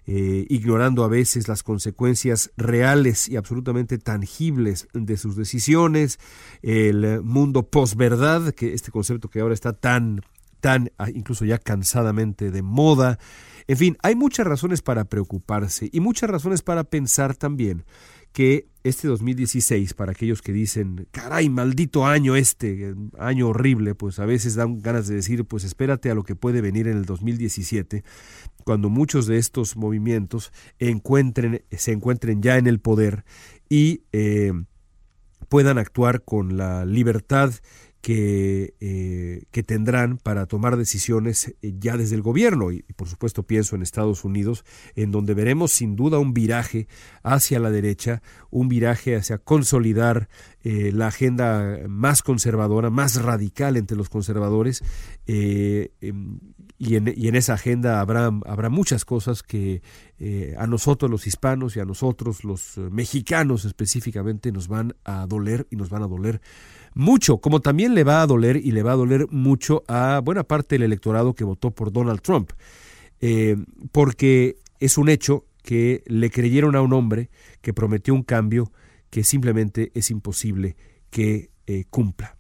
ignorando 0.05 1.03
a 1.03 1.07
veces 1.07 1.47
las 1.47 1.63
consecuencias 1.63 2.51
reales 2.57 3.29
y 3.29 3.37
absolutamente 3.37 3.97
tangibles 3.97 4.87
de 4.93 5.15
sus 5.15 5.35
decisiones, 5.35 6.19
el 6.61 7.21
mundo 7.23 7.69
posverdad, 7.69 8.53
que 8.53 8.73
este 8.73 8.91
concepto 8.91 9.29
que 9.29 9.39
ahora 9.39 9.53
está 9.53 9.73
tan 9.73 10.21
tan 10.61 10.91
ah, 10.97 11.09
incluso 11.09 11.43
ya 11.43 11.57
cansadamente 11.57 12.51
de 12.51 12.61
moda. 12.61 13.19
En 13.67 13.77
fin, 13.77 13.97
hay 14.01 14.15
muchas 14.15 14.47
razones 14.47 14.81
para 14.81 15.05
preocuparse 15.05 15.89
y 15.91 15.99
muchas 15.99 16.29
razones 16.29 16.61
para 16.61 16.83
pensar 16.85 17.35
también 17.35 17.83
que 18.31 18.70
este 18.83 19.07
2016, 19.07 19.93
para 19.93 20.11
aquellos 20.11 20.41
que 20.41 20.51
dicen, 20.53 21.07
caray, 21.11 21.49
maldito 21.49 22.05
año 22.05 22.35
este, 22.35 22.95
año 23.17 23.49
horrible, 23.49 23.95
pues 23.95 24.19
a 24.19 24.25
veces 24.25 24.55
dan 24.55 24.81
ganas 24.81 25.07
de 25.07 25.15
decir, 25.15 25.45
pues 25.45 25.63
espérate 25.63 26.09
a 26.09 26.15
lo 26.15 26.23
que 26.23 26.35
puede 26.35 26.61
venir 26.61 26.87
en 26.87 26.97
el 26.97 27.05
2017, 27.05 28.03
cuando 28.63 28.89
muchos 28.89 29.27
de 29.27 29.37
estos 29.37 29.75
movimientos 29.75 30.51
encuentren, 30.79 31.63
se 31.71 31.91
encuentren 31.91 32.41
ya 32.41 32.57
en 32.57 32.67
el 32.67 32.79
poder 32.79 33.23
y 33.69 34.03
eh, 34.11 34.53
puedan 35.49 35.77
actuar 35.77 36.23
con 36.23 36.57
la 36.57 36.85
libertad 36.85 37.53
que, 38.01 38.73
eh, 38.79 39.43
que, 39.51 39.61
tendrán 39.61 40.17
para 40.17 40.47
tomar 40.47 40.75
decisiones 40.75 41.53
eh, 41.61 41.75
ya 41.79 41.97
desde 41.97 42.15
el 42.15 42.23
gobierno. 42.23 42.71
Y, 42.71 42.81
por 42.95 43.07
supuesto 43.07 43.43
pienso 43.43 43.75
en 43.75 43.83
Estados 43.83 44.25
Unidos, 44.25 44.65
en 44.95 45.11
donde 45.11 45.35
veremos 45.35 45.71
sin 45.71 45.95
duda 45.95 46.17
un 46.17 46.33
viraje 46.33 46.87
hacia 47.21 47.59
la 47.59 47.69
derecha, 47.69 48.23
un 48.49 48.69
viraje 48.69 49.15
hacia 49.15 49.37
consolidar 49.37 50.29
eh, 50.63 50.91
la 50.93 51.07
agenda 51.07 51.79
más 51.87 52.23
conservadora, 52.23 52.89
más 52.89 53.21
radical 53.21 53.77
entre 53.77 53.95
los 53.95 54.09
conservadores. 54.09 54.83
Em, 55.27 56.39
y, 56.79 56.95
en, 56.95 57.13
y, 57.15 57.27
en, 57.27 57.35
esa 57.35 57.53
agenda 57.53 58.01
habrá, 58.01 58.31
habrá 58.47 58.69
muchas 58.69 59.05
cosas 59.05 59.43
que 59.43 59.81
a 60.55 60.67
nosotros 60.67 61.09
los 61.09 61.25
hispanos 61.25 61.75
y 61.75 61.79
a 61.79 61.85
nosotros 61.85 62.43
los 62.43 62.77
mexicanos 62.77 63.65
específicamente 63.65 64.51
nos 64.51 64.67
van 64.67 64.95
a 65.03 65.25
doler 65.25 65.65
y 65.71 65.77
nos 65.77 65.89
van 65.89 66.03
a 66.03 66.07
doler 66.07 66.41
mucho, 66.93 67.37
como 67.37 67.61
también 67.61 67.95
le 67.95 68.03
va 68.03 68.21
a 68.21 68.27
doler 68.27 68.57
y 68.57 68.71
le 68.71 68.83
va 68.83 68.93
a 68.93 68.97
doler 68.97 69.27
mucho 69.29 69.83
a 69.87 70.21
buena 70.23 70.43
parte 70.43 70.75
del 70.75 70.83
electorado 70.83 71.33
que 71.33 71.43
votó 71.43 71.71
por 71.71 71.91
Donald 71.91 72.21
Trump, 72.21 72.51
eh, 73.19 73.55
porque 73.91 74.57
es 74.79 74.97
un 74.97 75.09
hecho 75.09 75.45
que 75.63 76.03
le 76.07 76.29
creyeron 76.31 76.75
a 76.75 76.81
un 76.81 76.93
hombre 76.93 77.29
que 77.61 77.73
prometió 77.73 78.13
un 78.13 78.23
cambio 78.23 78.71
que 79.09 79.23
simplemente 79.23 79.91
es 79.93 80.09
imposible 80.09 80.75
que 81.09 81.51
eh, 81.67 81.85
cumpla. 81.89 82.35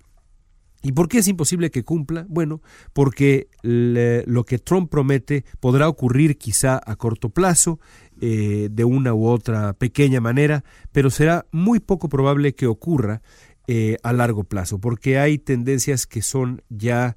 ¿Y 0.83 0.93
por 0.93 1.07
qué 1.07 1.19
es 1.19 1.27
imposible 1.27 1.69
que 1.69 1.83
cumpla? 1.83 2.25
Bueno, 2.27 2.61
porque 2.93 3.49
lo 3.61 4.45
que 4.45 4.57
Trump 4.57 4.89
promete 4.89 5.45
podrá 5.59 5.87
ocurrir 5.87 6.39
quizá 6.39 6.81
a 6.83 6.95
corto 6.95 7.29
plazo, 7.29 7.79
eh, 8.19 8.69
de 8.71 8.83
una 8.83 9.13
u 9.13 9.25
otra 9.25 9.73
pequeña 9.73 10.21
manera, 10.21 10.63
pero 10.91 11.09
será 11.09 11.47
muy 11.51 11.79
poco 11.79 12.07
probable 12.07 12.53
que 12.53 12.67
ocurra 12.67 13.23
eh, 13.67 13.97
a 14.01 14.11
largo 14.11 14.43
plazo, 14.43 14.79
porque 14.79 15.19
hay 15.19 15.37
tendencias 15.37 16.07
que 16.07 16.23
son 16.23 16.63
ya 16.69 17.15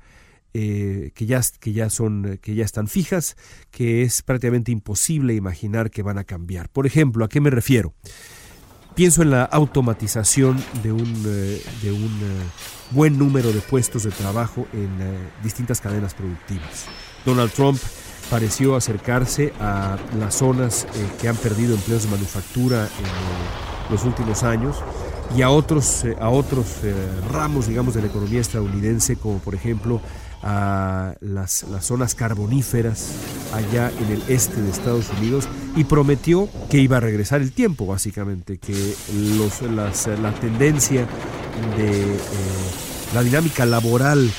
eh, 0.53 1.11
que 1.15 1.25
ya 1.25 1.41
que 1.59 1.73
ya 1.73 1.89
son 1.89 2.39
que 2.43 2.55
ya 2.55 2.65
están 2.65 2.87
fijas, 2.87 3.37
que 3.71 4.03
es 4.03 4.23
prácticamente 4.23 4.71
imposible 4.71 5.35
imaginar 5.35 5.91
que 5.91 6.03
van 6.03 6.19
a 6.19 6.25
cambiar. 6.25 6.69
Por 6.69 6.87
ejemplo, 6.87 7.25
¿a 7.25 7.29
qué 7.29 7.41
me 7.41 7.51
refiero? 7.51 7.95
Pienso 8.95 9.23
en 9.23 9.31
la 9.31 9.43
automatización 9.43 10.63
de 10.83 10.93
un, 10.93 11.25
eh, 11.27 11.63
de 11.83 11.93
un 11.93 12.11
buen 12.91 13.19
número 13.19 13.51
de 13.51 13.61
puestos 13.61 14.05
de 14.05 14.11
trabajo 14.11 14.69
en 14.73 14.91
distintas 15.43 15.81
cadenas 15.81 16.15
productivas. 16.15 16.87
Donald 17.25 17.51
Trump 17.53 17.81
pareció 18.31 18.77
acercarse 18.77 19.53
a 19.59 19.99
las 20.19 20.37
zonas 20.37 20.87
que 21.21 21.27
han 21.27 21.37
perdido 21.37 21.75
empleos 21.75 22.05
de 22.05 22.11
manufactura 22.11 22.87
en 22.87 23.93
los 23.93 24.05
últimos 24.05 24.45
años 24.45 24.77
y 25.37 25.43
a 25.43 25.51
otros, 25.51 26.05
eh, 26.05 26.17
a 26.21 26.29
otros 26.29 26.67
eh, 26.83 26.95
ramos, 27.31 27.69
digamos, 27.69 27.95
de 27.95 28.03
la 28.03 28.09
economía 28.09 28.41
estadounidense, 28.41 29.17
como 29.17 29.39
por 29.39 29.55
ejemplo 29.55 30.01
a 30.43 31.15
las, 31.21 31.65
las, 31.65 31.87
zonas 31.87 32.15
carboníferas 32.15 33.13
allá 33.55 33.91
en 33.99 34.13
el 34.13 34.23
este 34.29 34.61
de 34.61 34.71
Estados 34.71 35.07
Unidos 35.19 35.49
y 35.75 35.85
prometió 35.85 36.49
que 36.69 36.79
iba 36.79 36.99
a 36.99 37.01
regresar 37.01 37.41
el 37.41 37.53
tiempo, 37.53 37.87
básicamente, 37.87 38.59
que 38.59 38.95
los, 39.39 39.63
las, 39.63 40.07
la 40.07 40.33
tendencia 40.35 41.07
de 41.79 42.03
eh, 42.03 42.19
la 43.15 43.23
dinámica 43.23 43.65
laboral 43.65 44.31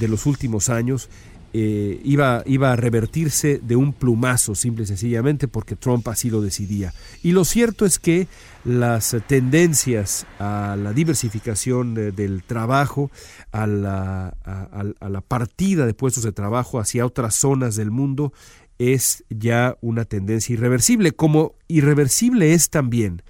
de 0.00 0.08
los 0.08 0.26
últimos 0.26 0.70
años 0.70 1.08
eh, 1.52 2.00
iba, 2.04 2.42
iba 2.46 2.72
a 2.72 2.76
revertirse 2.76 3.60
de 3.62 3.76
un 3.76 3.92
plumazo, 3.92 4.54
simple 4.54 4.84
y 4.84 4.86
sencillamente, 4.86 5.48
porque 5.48 5.76
Trump 5.76 6.06
así 6.08 6.30
lo 6.30 6.40
decidía. 6.40 6.92
Y 7.22 7.32
lo 7.32 7.44
cierto 7.44 7.86
es 7.86 7.98
que 7.98 8.28
las 8.64 9.16
tendencias 9.26 10.26
a 10.38 10.76
la 10.78 10.92
diversificación 10.92 11.94
del 11.94 12.42
trabajo, 12.44 13.10
a 13.52 13.66
la, 13.66 14.28
a 14.44 15.08
la 15.08 15.20
partida 15.22 15.86
de 15.86 15.94
puestos 15.94 16.24
de 16.24 16.32
trabajo 16.32 16.78
hacia 16.78 17.06
otras 17.06 17.34
zonas 17.34 17.76
del 17.76 17.90
mundo, 17.90 18.32
es 18.78 19.24
ya 19.28 19.76
una 19.80 20.04
tendencia 20.04 20.54
irreversible, 20.54 21.12
como 21.12 21.54
irreversible 21.68 22.54
es 22.54 22.70
también 22.70 23.22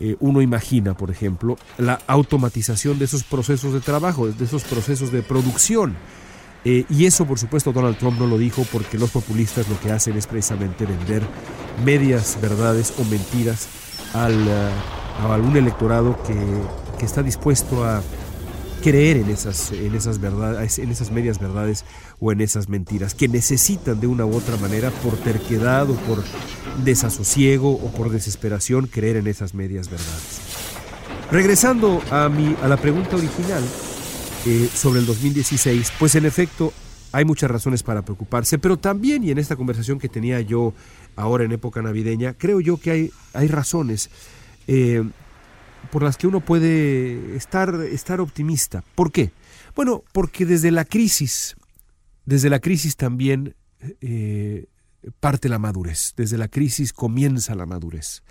eh, 0.00 0.16
uno 0.20 0.42
imagina, 0.42 0.94
por 0.94 1.10
ejemplo, 1.10 1.56
la 1.78 2.00
automatización 2.06 2.98
de 2.98 3.04
esos 3.04 3.22
procesos 3.22 3.72
de 3.72 3.80
trabajo, 3.80 4.26
de 4.26 4.44
esos 4.44 4.64
procesos 4.64 5.12
de 5.12 5.22
producción. 5.22 5.94
Eh, 6.64 6.84
y 6.88 7.04
eso, 7.04 7.26
por 7.26 7.38
supuesto, 7.38 7.72
Donald 7.72 7.98
Trump 7.98 8.18
no 8.18 8.26
lo 8.26 8.38
dijo 8.38 8.64
porque 8.72 8.96
los 8.98 9.10
populistas 9.10 9.68
lo 9.68 9.78
que 9.80 9.92
hacen 9.92 10.16
es 10.16 10.26
precisamente 10.26 10.86
vender 10.86 11.22
medias 11.84 12.38
verdades 12.40 12.94
o 12.98 13.04
mentiras 13.04 13.68
al, 14.14 14.48
eh, 14.48 14.70
a 15.20 15.34
algún 15.34 15.56
electorado 15.56 16.16
que, 16.22 16.34
que 16.98 17.04
está 17.04 17.22
dispuesto 17.22 17.84
a 17.84 18.02
creer 18.82 19.16
en 19.16 19.30
esas, 19.30 19.72
en 19.72 19.94
esas 19.94 20.20
verdades, 20.20 20.78
en 20.78 20.90
esas 20.90 21.10
medias 21.10 21.38
verdades 21.38 21.84
o 22.20 22.32
en 22.32 22.40
esas 22.40 22.68
mentiras, 22.68 23.14
que 23.14 23.28
necesitan 23.28 24.00
de 24.00 24.06
una 24.06 24.26
u 24.26 24.34
otra 24.36 24.56
manera, 24.58 24.90
por 24.90 25.16
terquedad 25.16 25.88
o 25.88 25.94
por 25.94 26.22
desasosiego 26.84 27.72
o 27.72 27.92
por 27.92 28.10
desesperación, 28.10 28.86
creer 28.86 29.16
en 29.16 29.26
esas 29.26 29.54
medias 29.54 29.88
verdades. 29.88 30.40
Regresando 31.30 32.02
a, 32.10 32.28
mi, 32.28 32.54
a 32.62 32.68
la 32.68 32.76
pregunta 32.76 33.16
original 33.16 33.62
eh, 34.46 34.68
sobre 34.74 35.00
el 35.00 35.06
2016, 35.06 35.94
pues 35.98 36.14
en 36.16 36.26
efecto 36.26 36.70
hay 37.12 37.24
muchas 37.24 37.50
razones 37.50 37.82
para 37.82 38.02
preocuparse, 38.02 38.58
pero 38.58 38.76
también, 38.76 39.24
y 39.24 39.30
en 39.30 39.38
esta 39.38 39.56
conversación 39.56 39.98
que 39.98 40.10
tenía 40.10 40.38
yo 40.42 40.74
ahora 41.16 41.44
en 41.44 41.52
época 41.52 41.80
navideña, 41.80 42.34
creo 42.34 42.60
yo 42.60 42.76
que 42.76 42.90
hay, 42.90 43.10
hay 43.32 43.48
razones 43.48 44.10
eh, 44.66 45.02
por 45.90 46.02
las 46.02 46.18
que 46.18 46.26
uno 46.26 46.40
puede 46.40 47.36
estar, 47.36 47.74
estar 47.90 48.20
optimista. 48.20 48.84
¿Por 48.94 49.12
qué? 49.12 49.32
Bueno, 49.74 50.04
porque 50.12 50.44
desde 50.44 50.70
la 50.70 50.84
crisis, 50.84 51.56
desde 52.26 52.50
la 52.50 52.60
crisis 52.60 52.96
también 52.96 53.54
eh, 54.02 54.66
parte 55.20 55.48
la 55.48 55.58
madurez, 55.58 56.12
desde 56.18 56.36
la 56.36 56.48
crisis 56.48 56.92
comienza 56.92 57.54
la 57.54 57.64
madurez. 57.64 58.22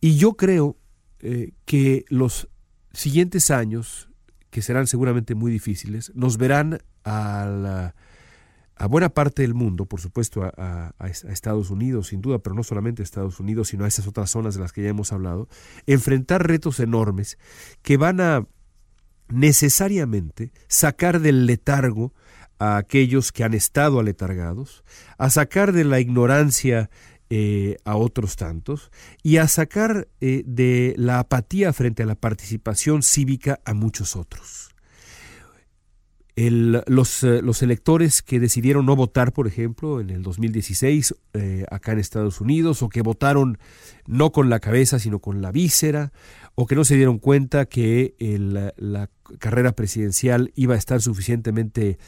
Y 0.00 0.16
yo 0.16 0.34
creo 0.34 0.78
que 1.66 2.06
los 2.08 2.48
siguientes 2.94 3.50
años, 3.50 4.09
que 4.50 4.62
serán 4.62 4.86
seguramente 4.86 5.34
muy 5.34 5.50
difíciles, 5.50 6.12
nos 6.14 6.36
verán 6.36 6.80
a 7.04 7.46
la 7.46 7.94
a 8.80 8.86
buena 8.86 9.10
parte 9.10 9.42
del 9.42 9.52
mundo, 9.52 9.84
por 9.84 10.00
supuesto 10.00 10.42
a, 10.42 10.94
Estados 11.06 11.68
Unidos, 11.68 12.06
sin 12.08 12.22
duda, 12.22 12.38
pero 12.38 12.56
no 12.56 12.62
solamente 12.62 13.02
a 13.02 13.04
Estados 13.04 13.38
Unidos, 13.38 13.68
sino 13.68 13.84
a 13.84 13.88
esas 13.88 14.06
otras 14.06 14.30
zonas 14.30 14.54
de 14.54 14.60
las 14.60 14.72
que 14.72 14.82
ya 14.82 14.88
hemos 14.88 15.12
hablado, 15.12 15.48
enfrentar 15.86 16.46
retos 16.46 16.80
enormes 16.80 17.36
que 17.82 17.98
van 17.98 18.22
a 18.22 18.46
necesariamente 19.28 20.50
sacar 20.66 21.20
del 21.20 21.44
letargo 21.44 22.14
a 22.58 22.78
aquellos 22.78 23.32
que 23.32 23.44
han 23.44 23.52
estado 23.52 24.00
aletargados, 24.00 24.82
a 25.18 25.28
sacar 25.28 25.72
de 25.72 25.84
la 25.84 26.00
ignorancia 26.00 26.88
eh, 27.32 27.76
a 27.84 27.94
otros 27.94 28.34
tantos 28.34 28.90
y 29.22 29.36
a 29.36 29.46
sacar 29.46 30.08
eh, 30.20 30.42
de 30.46 30.94
la 30.98 31.20
apatía 31.20 31.72
frente 31.72 32.02
a 32.02 32.06
la 32.06 32.16
participación 32.16 33.04
cívica 33.04 33.60
a 33.64 33.72
muchos 33.72 34.16
otros. 34.16 34.74
Los, 36.34 37.22
eh, 37.22 37.40
los, 37.40 37.62
electores 37.62 38.22
que 38.22 38.40
decidieron 38.40 38.84
no 38.84 38.96
votar, 38.96 39.32
por 39.32 39.46
ejemplo, 39.46 40.00
en 40.00 40.10
el 40.10 40.22
2016 40.22 41.14
eh, 41.34 41.66
acá 41.70 41.92
en 41.92 42.00
Estados 42.00 42.40
Unidos, 42.40 42.82
o 42.82 42.88
que 42.88 43.02
votaron 43.02 43.58
no 44.06 44.32
con 44.32 44.50
la 44.50 44.58
cabeza, 44.58 44.98
sino 44.98 45.20
con 45.20 45.40
la 45.40 45.52
víscera, 45.52 46.12
o 46.56 46.66
que 46.66 46.74
no 46.74 46.84
se 46.84 46.96
dieron 46.96 47.18
cuenta 47.20 47.66
que 47.66 48.16
la 48.76 49.08
carrera 49.38 49.72
presidencial 49.72 50.50
iba 50.56 50.74
a 50.74 50.78
estar 50.78 51.00
suficientemente 51.00 51.98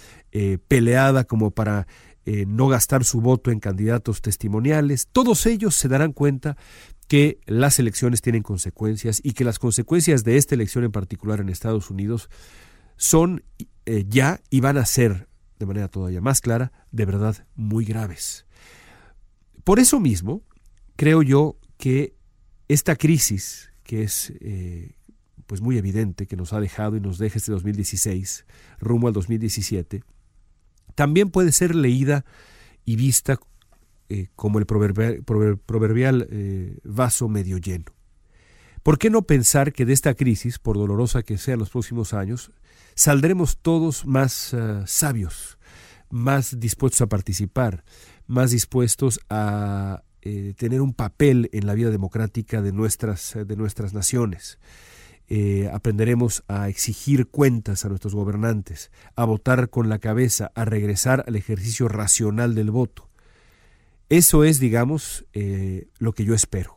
peleada 0.66 1.24
como 1.24 1.52
para 1.52 1.86
no 2.24 2.68
gastar 2.68 3.04
su 3.04 3.20
voto 3.20 3.50
en 3.50 3.58
candidatos 3.58 4.22
testimoniales, 4.22 5.08
todos 5.10 5.46
ellos 5.46 5.74
se 5.74 5.88
darán 5.88 6.12
cuenta 6.12 6.56
que 7.08 7.40
las 7.46 7.78
elecciones 7.78 8.22
tienen 8.22 8.42
consecuencias 8.42 9.20
y 9.22 9.32
que 9.32 9.44
las 9.44 9.58
consecuencias 9.58 10.24
de 10.24 10.36
esta 10.36 10.54
elección 10.54 10.84
en 10.84 10.92
particular 10.92 11.40
en 11.40 11.48
Estados 11.48 11.90
Unidos 11.90 12.30
son 12.96 13.44
eh, 13.84 14.04
ya 14.08 14.40
y 14.48 14.60
van 14.60 14.78
a 14.78 14.86
ser, 14.86 15.28
de 15.58 15.66
manera 15.66 15.88
todavía 15.88 16.20
más 16.20 16.40
clara, 16.40 16.72
de 16.90 17.04
verdad 17.04 17.46
muy 17.54 17.84
graves. 17.84 18.46
Por 19.64 19.78
eso 19.78 20.00
mismo, 20.00 20.42
creo 20.96 21.22
yo 21.22 21.58
que 21.76 22.14
esta 22.68 22.96
crisis, 22.96 23.72
que 23.82 24.04
es 24.04 24.32
eh, 24.40 24.94
pues 25.46 25.60
muy 25.60 25.78
evidente, 25.78 26.26
que 26.26 26.36
nos 26.36 26.52
ha 26.52 26.60
dejado 26.60 26.96
y 26.96 27.00
nos 27.00 27.18
deja 27.18 27.38
este 27.38 27.52
2016 27.52 28.46
rumbo 28.78 29.08
al 29.08 29.12
2017, 29.12 30.02
también 30.94 31.30
puede 31.30 31.52
ser 31.52 31.74
leída 31.74 32.24
y 32.84 32.96
vista 32.96 33.38
eh, 34.08 34.28
como 34.36 34.58
el 34.58 34.66
proverbial, 34.66 35.22
proverbial 35.24 36.28
vaso 36.84 37.28
medio 37.28 37.58
lleno. 37.58 37.92
¿Por 38.82 38.98
qué 38.98 39.10
no 39.10 39.22
pensar 39.22 39.72
que 39.72 39.84
de 39.84 39.92
esta 39.92 40.14
crisis, 40.14 40.58
por 40.58 40.76
dolorosa 40.76 41.22
que 41.22 41.38
sea 41.38 41.54
en 41.54 41.60
los 41.60 41.70
próximos 41.70 42.14
años, 42.14 42.50
saldremos 42.96 43.58
todos 43.58 44.06
más 44.06 44.52
eh, 44.52 44.82
sabios, 44.86 45.58
más 46.10 46.58
dispuestos 46.58 47.00
a 47.02 47.06
participar, 47.06 47.84
más 48.26 48.50
dispuestos 48.50 49.20
a 49.30 50.02
eh, 50.20 50.54
tener 50.56 50.80
un 50.80 50.94
papel 50.94 51.48
en 51.52 51.66
la 51.66 51.74
vida 51.74 51.90
democrática 51.90 52.60
de 52.60 52.72
nuestras, 52.72 53.36
de 53.46 53.56
nuestras 53.56 53.94
naciones. 53.94 54.58
Eh, 55.28 55.70
aprenderemos 55.72 56.44
a 56.48 56.68
exigir 56.68 57.28
cuentas 57.28 57.84
a 57.84 57.88
nuestros 57.88 58.14
gobernantes, 58.14 58.90
a 59.16 59.24
votar 59.24 59.70
con 59.70 59.88
la 59.88 59.98
cabeza, 59.98 60.52
a 60.54 60.64
regresar 60.64 61.24
al 61.26 61.36
ejercicio 61.36 61.88
racional 61.88 62.54
del 62.54 62.70
voto. 62.70 63.08
Eso 64.08 64.44
es, 64.44 64.60
digamos, 64.60 65.24
lo 65.98 66.12
que 66.12 66.24
yo 66.26 66.34
espero. 66.34 66.76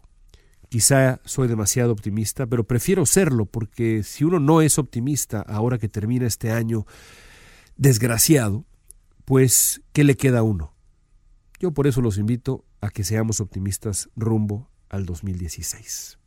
Quizá 0.70 1.22
soy 1.26 1.48
demasiado 1.48 1.92
optimista, 1.92 2.48
pero 2.48 2.66
prefiero 2.66 3.06
serlo 3.06 3.46
porque 3.46 4.04
si 4.04 4.24
uno 4.24 4.40
no 4.40 4.62
es 4.62 4.80
optimista 4.80 5.42
ahora 5.42 5.78
que 5.78 5.90
termina 5.90 6.28
este 6.28 6.52
año 6.52 6.86
desgraciado, 7.78 8.66
pues 9.26 9.82
¿qué 9.94 10.04
le 10.04 10.18
queda 10.18 10.40
a 10.40 10.44
uno? 10.44 10.74
Yo 11.60 11.72
por 11.72 11.88
eso 11.88 12.02
los 12.02 12.18
invito 12.18 12.66
a 12.82 12.90
que 12.90 13.04
seamos 13.04 13.40
optimistas 13.40 14.10
rumbo 14.16 14.70
al 14.90 15.06
2016. 15.06 16.20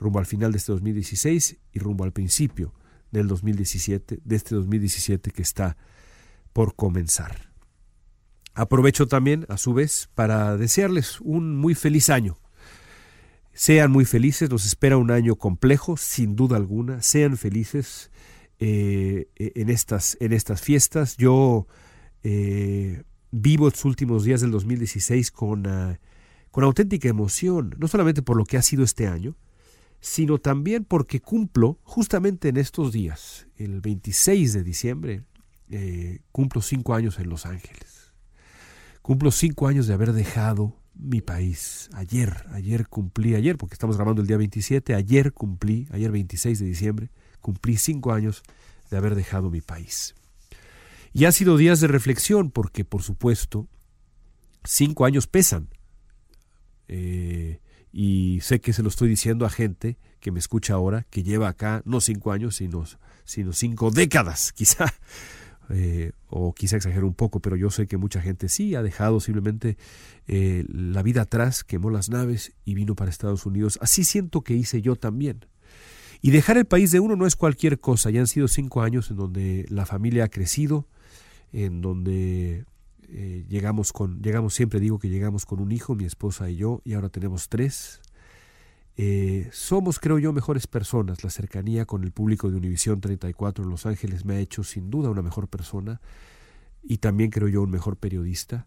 Rumbo 0.00 0.18
al 0.18 0.26
final 0.26 0.50
de 0.50 0.58
este 0.58 0.72
2016 0.72 1.58
y 1.72 1.78
rumbo 1.78 2.02
al 2.02 2.12
principio 2.12 2.74
del 3.12 3.28
2017, 3.28 4.18
de 4.24 4.36
este 4.36 4.56
2017 4.56 5.30
que 5.30 5.42
está 5.42 5.76
por 6.52 6.74
comenzar. 6.74 7.52
Aprovecho 8.54 9.06
también, 9.06 9.46
a 9.48 9.56
su 9.56 9.74
vez, 9.74 10.10
para 10.16 10.56
desearles 10.56 11.20
un 11.20 11.56
muy 11.56 11.76
feliz 11.76 12.10
año 12.10 12.40
sean 13.60 13.90
muy 13.90 14.06
felices, 14.06 14.48
nos 14.48 14.64
espera 14.64 14.96
un 14.96 15.10
año 15.10 15.36
complejo, 15.36 15.98
sin 15.98 16.34
duda 16.34 16.56
alguna. 16.56 17.02
Sean 17.02 17.36
felices 17.36 18.10
eh, 18.58 19.28
en, 19.36 19.68
estas, 19.68 20.16
en 20.20 20.32
estas 20.32 20.62
fiestas. 20.62 21.16
Yo 21.18 21.66
eh, 22.22 23.02
vivo 23.30 23.66
los 23.66 23.84
últimos 23.84 24.24
días 24.24 24.40
del 24.40 24.50
2016 24.50 25.30
con, 25.30 25.66
ah, 25.66 26.00
con 26.50 26.64
auténtica 26.64 27.08
emoción, 27.08 27.74
no 27.78 27.86
solamente 27.86 28.22
por 28.22 28.38
lo 28.38 28.44
que 28.44 28.56
ha 28.56 28.62
sido 28.62 28.82
este 28.82 29.06
año, 29.06 29.36
sino 30.00 30.38
también 30.38 30.84
porque 30.84 31.20
cumplo 31.20 31.78
justamente 31.82 32.48
en 32.48 32.56
estos 32.56 32.92
días, 32.92 33.46
el 33.56 33.80
26 33.80 34.52
de 34.52 34.62
diciembre, 34.62 35.24
eh, 35.70 36.20
cumplo 36.32 36.62
cinco 36.62 36.94
años 36.94 37.18
en 37.18 37.28
Los 37.28 37.46
Ángeles. 37.46 38.12
Cumplo 39.02 39.30
cinco 39.30 39.66
años 39.68 39.86
de 39.86 39.94
haber 39.94 40.12
dejado 40.12 40.76
mi 40.94 41.20
país. 41.20 41.88
Ayer, 41.94 42.44
ayer 42.52 42.88
cumplí, 42.88 43.34
ayer, 43.34 43.56
porque 43.56 43.74
estamos 43.74 43.96
grabando 43.96 44.22
el 44.22 44.28
día 44.28 44.36
27, 44.36 44.94
ayer 44.94 45.32
cumplí, 45.32 45.88
ayer 45.90 46.10
26 46.10 46.58
de 46.58 46.66
diciembre, 46.66 47.10
cumplí 47.40 47.76
cinco 47.76 48.12
años 48.12 48.42
de 48.90 48.96
haber 48.96 49.14
dejado 49.14 49.50
mi 49.50 49.60
país. 49.60 50.14
Y 51.12 51.24
ha 51.24 51.32
sido 51.32 51.56
días 51.56 51.80
de 51.80 51.88
reflexión, 51.88 52.50
porque 52.50 52.84
por 52.84 53.02
supuesto, 53.02 53.68
cinco 54.64 55.04
años 55.04 55.26
pesan. 55.26 55.68
Eh, 56.88 57.49
y 57.92 58.40
sé 58.42 58.60
que 58.60 58.72
se 58.72 58.82
lo 58.82 58.88
estoy 58.88 59.08
diciendo 59.08 59.44
a 59.46 59.50
gente 59.50 59.96
que 60.20 60.30
me 60.30 60.38
escucha 60.38 60.74
ahora, 60.74 61.06
que 61.10 61.22
lleva 61.22 61.48
acá 61.48 61.82
no 61.84 62.00
cinco 62.00 62.32
años, 62.32 62.56
sino, 62.56 62.84
sino 63.24 63.52
cinco 63.52 63.90
décadas, 63.90 64.52
quizá. 64.56 64.92
Eh, 65.72 66.10
o 66.28 66.52
quizá 66.52 66.76
exagero 66.76 67.06
un 67.06 67.14
poco, 67.14 67.38
pero 67.38 67.54
yo 67.54 67.70
sé 67.70 67.86
que 67.86 67.96
mucha 67.96 68.20
gente 68.20 68.48
sí 68.48 68.74
ha 68.74 68.82
dejado 68.82 69.20
simplemente 69.20 69.76
eh, 70.26 70.64
la 70.68 71.00
vida 71.04 71.22
atrás, 71.22 71.62
quemó 71.62 71.90
las 71.90 72.08
naves 72.08 72.52
y 72.64 72.74
vino 72.74 72.96
para 72.96 73.10
Estados 73.10 73.46
Unidos. 73.46 73.78
Así 73.80 74.02
siento 74.02 74.40
que 74.42 74.54
hice 74.54 74.82
yo 74.82 74.96
también. 74.96 75.46
Y 76.22 76.32
dejar 76.32 76.58
el 76.58 76.64
país 76.64 76.90
de 76.90 76.98
uno 76.98 77.14
no 77.14 77.24
es 77.24 77.36
cualquier 77.36 77.78
cosa. 77.78 78.10
Ya 78.10 78.20
han 78.20 78.26
sido 78.26 78.48
cinco 78.48 78.82
años 78.82 79.10
en 79.10 79.16
donde 79.16 79.64
la 79.68 79.86
familia 79.86 80.24
ha 80.24 80.28
crecido, 80.28 80.86
en 81.52 81.80
donde 81.80 82.64
eh, 83.12 83.44
llegamos 83.48 83.92
con, 83.92 84.22
llegamos 84.22 84.54
siempre 84.54 84.80
digo 84.80 84.98
que 84.98 85.08
llegamos 85.08 85.44
con 85.46 85.60
un 85.60 85.72
hijo, 85.72 85.94
mi 85.94 86.04
esposa 86.04 86.48
y 86.48 86.56
yo, 86.56 86.80
y 86.84 86.94
ahora 86.94 87.08
tenemos 87.08 87.48
tres. 87.48 88.00
Eh, 88.96 89.48
somos, 89.52 89.98
creo 89.98 90.18
yo, 90.18 90.32
mejores 90.32 90.66
personas. 90.66 91.24
La 91.24 91.30
cercanía 91.30 91.86
con 91.86 92.04
el 92.04 92.12
público 92.12 92.50
de 92.50 92.56
Univisión 92.56 93.00
34 93.00 93.64
en 93.64 93.70
Los 93.70 93.86
Ángeles 93.86 94.24
me 94.24 94.34
ha 94.34 94.38
hecho 94.38 94.62
sin 94.62 94.90
duda 94.90 95.10
una 95.10 95.22
mejor 95.22 95.48
persona 95.48 96.00
y 96.82 96.98
también 96.98 97.30
creo 97.30 97.48
yo 97.48 97.62
un 97.62 97.70
mejor 97.70 97.96
periodista, 97.96 98.66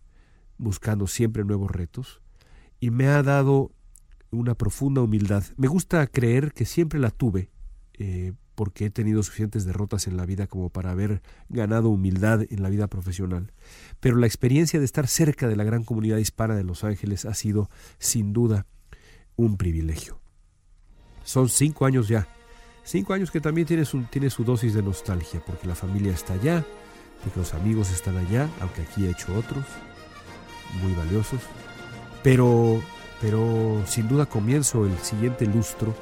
buscando 0.57 1.07
siempre 1.07 1.43
nuevos 1.43 1.71
retos. 1.71 2.21
Y 2.79 2.89
me 2.89 3.07
ha 3.07 3.23
dado 3.23 3.71
una 4.31 4.55
profunda 4.55 5.01
humildad. 5.01 5.43
Me 5.55 5.67
gusta 5.67 6.05
creer 6.07 6.53
que 6.53 6.65
siempre 6.65 6.99
la 6.99 7.11
tuve, 7.11 7.49
eh, 7.93 8.33
porque 8.63 8.85
he 8.85 8.89
tenido 8.89 9.21
suficientes 9.23 9.65
derrotas 9.65 10.07
en 10.07 10.15
la 10.15 10.25
vida 10.25 10.47
como 10.47 10.69
para 10.69 10.91
haber 10.91 11.21
ganado 11.49 11.89
humildad 11.89 12.43
en 12.49 12.63
la 12.63 12.69
vida 12.69 12.87
profesional. 12.87 13.51
Pero 13.99 14.15
la 14.15 14.25
experiencia 14.25 14.79
de 14.79 14.85
estar 14.85 15.05
cerca 15.09 15.49
de 15.49 15.57
la 15.57 15.65
gran 15.65 15.83
comunidad 15.83 16.15
hispana 16.15 16.55
de 16.55 16.63
Los 16.63 16.85
Ángeles 16.85 17.25
ha 17.25 17.33
sido, 17.33 17.69
sin 17.99 18.31
duda, 18.31 18.65
un 19.35 19.57
privilegio. 19.57 20.21
Son 21.25 21.49
cinco 21.49 21.85
años 21.85 22.07
ya. 22.07 22.29
Cinco 22.85 23.13
años 23.13 23.31
que 23.31 23.41
también 23.41 23.67
tiene 23.67 23.83
su, 23.83 24.03
tiene 24.03 24.29
su 24.29 24.45
dosis 24.45 24.73
de 24.73 24.81
nostalgia, 24.81 25.43
porque 25.45 25.67
la 25.67 25.75
familia 25.75 26.13
está 26.13 26.35
allá, 26.35 26.65
porque 27.21 27.41
los 27.41 27.53
amigos 27.53 27.91
están 27.91 28.15
allá, 28.15 28.49
aunque 28.61 28.83
aquí 28.83 29.05
he 29.05 29.09
hecho 29.09 29.37
otros, 29.37 29.65
muy 30.81 30.93
valiosos. 30.93 31.41
Pero, 32.23 32.81
pero 33.19 33.83
sin 33.87 34.07
duda 34.07 34.25
comienzo 34.25 34.85
el 34.85 34.97
siguiente 34.99 35.45
lustro, 35.47 35.93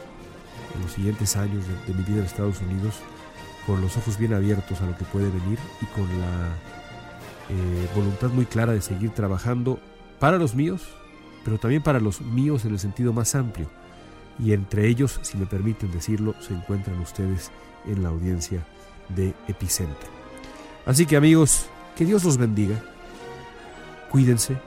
en 0.76 0.82
los 0.82 0.92
siguientes 0.92 1.36
años 1.36 1.64
de, 1.88 1.94
mi 1.94 2.04
vida 2.04 2.20
en 2.20 2.26
Estados 2.26 2.62
Unidos, 2.62 2.96
con 3.66 3.82
los 3.82 3.96
ojos 3.98 4.18
bien 4.18 4.34
abiertos 4.34 4.82
a 4.82 4.86
lo 4.86 4.98
que 4.98 5.06
puede 5.06 5.30
venir 5.30 5.60
y 5.82 5.86
con 5.86 6.08
la 6.20 6.56
eh, 7.50 7.90
voluntad 7.96 8.30
muy 8.30 8.46
clara 8.46 8.74
de 8.74 8.82
seguir 8.82 9.12
trabajando 9.12 9.80
para 10.20 10.38
los 10.38 10.56
míos, 10.56 10.82
pero 11.44 11.58
también 11.58 11.84
para 11.84 12.00
los 12.00 12.22
míos 12.22 12.66
en 12.66 12.74
el 12.74 12.80
sentido 12.80 13.14
más 13.14 13.36
amplio. 13.36 13.68
Y 14.40 14.54
entre 14.54 14.88
ellos, 14.88 15.20
si 15.22 15.38
me 15.38 15.46
permiten 15.46 15.92
decirlo, 15.92 16.36
se 16.40 16.54
encuentran 16.54 17.00
ustedes 17.00 17.52
en 17.86 18.04
la 18.04 18.10
audiencia 18.10 18.66
de 19.10 19.34
Epicentro. 19.48 20.10
Así 20.86 21.06
que 21.06 21.18
amigos, 21.18 21.68
que 21.96 22.06
Dios 22.06 22.24
los 22.24 22.38
bendiga. 22.38 22.76
Cuídense, 24.10 24.58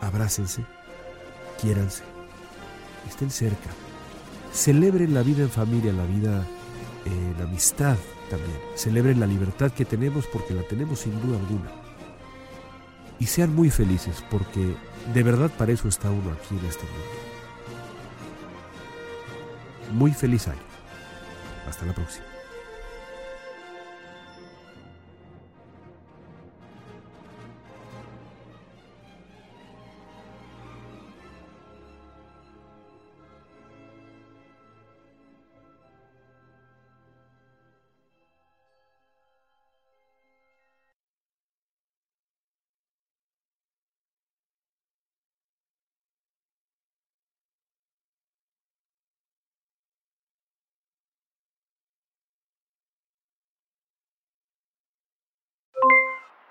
abrácense, 0.00 0.64
quiéranse, 1.60 2.02
estén 3.08 3.30
cerca. 3.30 3.70
Celebren 4.52 5.14
la 5.14 5.22
vida 5.22 5.42
en 5.42 5.50
familia, 5.50 5.92
la 5.92 6.04
vida 6.04 6.46
en 7.04 7.42
amistad 7.42 7.96
también. 8.28 8.58
Celebren 8.74 9.20
la 9.20 9.26
libertad 9.26 9.70
que 9.72 9.84
tenemos 9.84 10.26
porque 10.26 10.54
la 10.54 10.62
tenemos 10.62 11.00
sin 11.00 11.20
duda 11.20 11.38
alguna. 11.38 11.70
Y 13.18 13.26
sean 13.26 13.54
muy 13.54 13.70
felices 13.70 14.24
porque 14.30 14.74
de 15.12 15.22
verdad 15.22 15.50
para 15.56 15.72
eso 15.72 15.88
está 15.88 16.10
uno 16.10 16.32
aquí 16.32 16.56
en 16.56 16.66
este 16.66 16.84
mundo. 16.84 17.06
Muy 19.92 20.12
feliz 20.12 20.48
año. 20.48 20.60
Hasta 21.68 21.84
la 21.86 21.92
próxima. 21.92 22.29